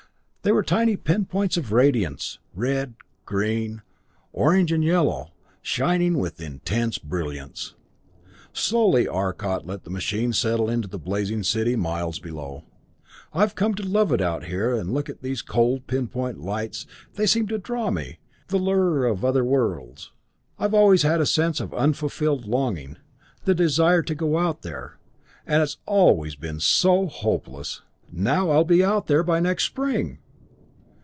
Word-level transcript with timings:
They 0.43 0.51
were 0.51 0.63
tiny 0.63 0.97
pinpoints 0.97 1.55
of 1.55 1.71
radiance, 1.71 2.39
red, 2.55 2.95
green, 3.25 3.83
orange, 4.33 4.71
and 4.71 4.83
yellow, 4.83 5.33
shining 5.61 6.17
with 6.17 6.41
intense 6.41 6.97
brilliance. 6.97 7.75
Slowly 8.51 9.07
Arcot 9.07 9.67
let 9.67 9.83
the 9.83 9.91
machine 9.91 10.33
settle 10.33 10.65
to 10.65 10.87
the 10.87 10.97
blazing 10.97 11.43
city 11.43 11.75
miles 11.75 12.17
below. 12.17 12.63
"I 13.33 13.41
love 13.41 13.53
to 13.75 13.83
come 13.83 14.13
out 14.19 14.45
here 14.45 14.73
and 14.73 14.91
look 14.91 15.09
at 15.11 15.21
those 15.21 15.43
cold, 15.43 15.85
pinpoint 15.85 16.39
lights; 16.39 16.87
they 17.13 17.27
seem 17.27 17.45
to 17.49 17.59
draw 17.59 17.91
me 17.91 18.17
the 18.47 18.57
lure 18.57 19.05
of 19.05 19.23
other 19.23 19.43
worlds. 19.45 20.11
I've 20.57 20.73
always 20.73 21.03
had 21.03 21.21
a 21.21 21.27
sense 21.27 21.59
of 21.59 21.71
unfulfilled 21.71 22.47
longing 22.47 22.97
the 23.43 23.53
desire 23.53 24.01
to 24.01 24.15
go 24.15 24.39
out 24.39 24.63
there 24.63 24.97
and 25.45 25.61
it's 25.61 25.77
always 25.85 26.33
been 26.33 26.59
so 26.59 27.05
hopeless. 27.05 27.83
Now 28.11 28.49
I'll 28.49 28.63
be 28.65 28.83
out 28.83 29.05
there 29.05 29.21
by 29.21 29.39
next 29.39 29.65
spring!" 29.65 30.17